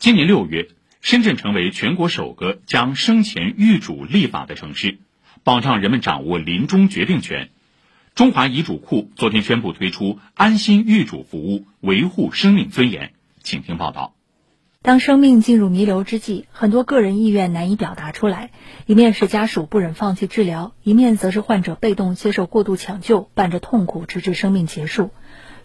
[0.00, 0.70] 今年六月，
[1.02, 4.96] 深圳成为全国首个将生前预嘱立法的城市，
[5.44, 7.50] 保障人们掌握临终决定权。
[8.14, 13.12] 中华遗嘱库昨天宣布推出安心预嘱服务，维护生命尊严。
[13.42, 14.14] 请听报道。
[14.80, 18.52] 当生命进入弥留之际，很多个人意愿难以表达出来，
[18.86, 25.10] 一面是家属不忍放弃治疗，一面则是患者被动接受过度抢救，伴着痛苦直至生命结束。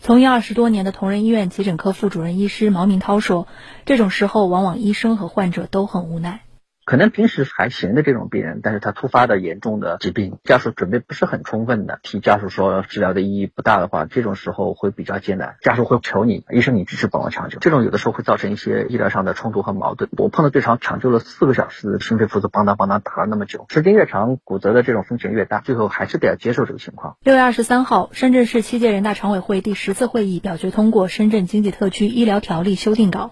[0.05, 3.47] 从医二十多年的同仁医院急诊科副主任医师毛明涛说
[3.87, 6.41] ：“这种时候，往往医生和患者都很无奈。”
[6.85, 15.55] 可能平时还行的这种病人，但是他突发的严重的疾病，家属准备不是很充分的，替家属说治疗的意义不大的话，这种时候会比较艰难。
[15.61, 20.11] 家属会求你，医生你支持帮我抢救，这种有的时候会造成一些医疗上的冲突和矛盾。
[20.15, 27.17] 我碰到最长抢救了四个小时，心肺复苏帮他帮他打了那么久，时间越长，骨折的这种风险越大，最后还是得要接受这个情况。
[27.23, 33.31] 六月二十三号，深圳市七届人大常委会第十次会议表决通过《深圳经济特区医疗条例》修订稿。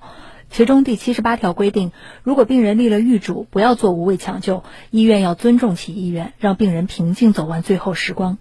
[0.54, 8.38] 其中第七十八条规定，如果病人立了预嘱，不要做无谓抢救，医院要尊重其意愿，让病人平静走完最后时光。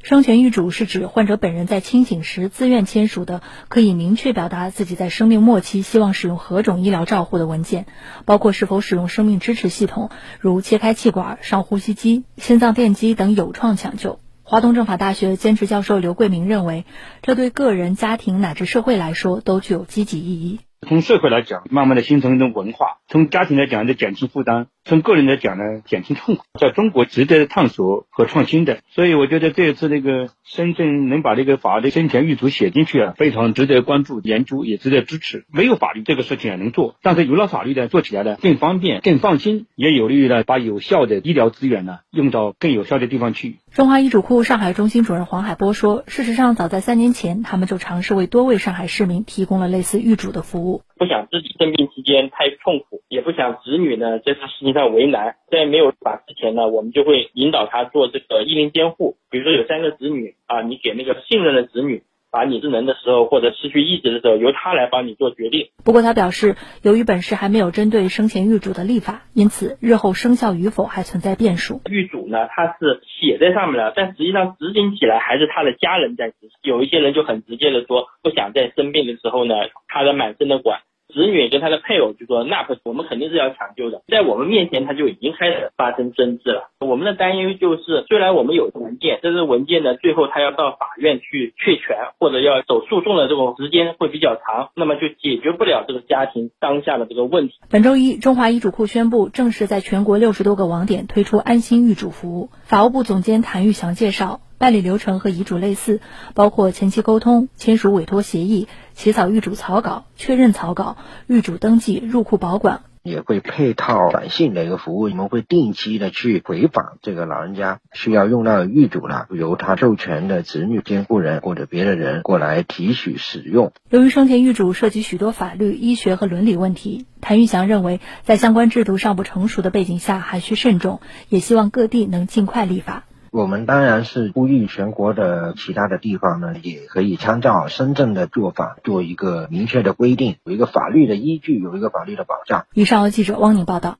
[0.00, 7.84] 生前预嘱是指患者本人在清醒时自愿签署的，可以明确表达自己在生命末期希望使用何种医疗照护的文件，
[8.24, 10.08] 包括是否使用生命支持系统，
[10.40, 14.18] 如切开气管、上呼吸机、心脏电击等有创抢救。
[14.44, 16.86] 华东政法大学兼职教授刘桂明认为，
[17.20, 20.60] 这对个人、家庭乃至社会来说都具有积极意义。
[20.84, 26.42] 从社会来讲，慢慢的形成一种文化；从家庭来讲，就减轻负担；从个人来讲呢，减轻痛苦。
[26.58, 35.44] 在中国值得探索和创新的，所以我觉得这一次那个深圳能把这个法律生前预嘱写进去啊，非常值得关注、研究，也值得支持。
[35.52, 43.60] 没有法律这个事情也能做，但是有了法律呢，做起来呢更方便、更放心，也有利于呢把有效的医疗资源呢用到更有效的地方去。
[43.70, 50.82] 中华医嘱库上海中心主任黄海波说：“事实上，早在三年前，他们就尝试为多位上海市民提供了类似预嘱的服务。
[51.04, 55.36] 不想自己生病期间太痛苦，也不想子女呢在这事情上为难。
[55.50, 59.18] 在没有法之前呢，我们就会引导他做这个医龄监护。
[59.30, 65.68] 比如说有三个子女啊，你给那个信任的子女。”把你智能的时候，或者失去意志的时候，由他来帮你做决定。
[65.84, 71.80] 不过他表示，由于本市还没有针对生前预嘱的立法，因此日后生效与否还存在变数。
[71.88, 76.50] 预嘱呢，它是写在上面的，但实际上执行起来还是他的家人在执行。
[76.62, 79.54] 有一些人就很直接的说，不想在生病的时候呢，
[79.86, 80.80] 他的满身的管。
[81.14, 86.68] 子女跟他的配偶就说：“那不，我们肯定是要抢救的。”在我们面前，他就已经开始发生争执了。
[86.80, 97.54] 我们的担忧就是，虽然我们有文件，但是文件呢，最后他要到法院去确权，或者要走诉讼的这种时间会比较长，那么就解决不了这个家庭当下的这个问题。
[97.70, 102.50] 本周一，中华遗嘱库宣布正式在全国六十多个网点推出安心预嘱服务。
[102.64, 104.40] 法务部总监谭玉祥介绍。
[104.64, 106.00] 办理流程和遗嘱类似，
[106.32, 115.02] 包括前期沟通、签署委托协议、起草预嘱草稿、确认草稿、预嘱登记、入库保管，也会配套短信的一个服务。
[115.02, 123.70] 我们会定期的去回访这个老人家需要用到预嘱了，由他授权的子女监护人或者别的人过来提取使用。
[123.90, 133.04] 由于生前预嘱涉及许多法律、医学和伦理问题，谭玉祥认为，在相关制度尚不成熟的背景下，还需慎重，也希望各地能尽快立法。
[133.34, 142.66] 我们当然是呼吁全国的其他的地方呢，也可以参照深圳的做法，做一个明确的规定，有一个法律的依据，有一个法律的保障。
[142.74, 143.96] 以上由记者汪宁报道。